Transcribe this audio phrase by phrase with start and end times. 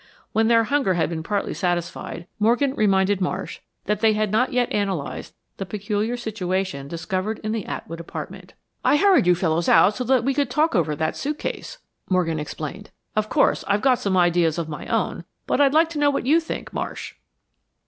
[0.31, 4.73] When their hunger had been partly satisfied, Morgan reminded Marsh that they had not yet
[4.73, 8.55] analysed the peculiar situation discovered in the Atwood apartment.
[8.83, 11.77] "I hurried you fellows out so we could talk over that suitcase,"
[12.09, 12.89] Morgan explained.
[13.15, 16.25] "Of course, I've got some ideas of my own, but I'd like to know what
[16.25, 17.13] you think, Marsh."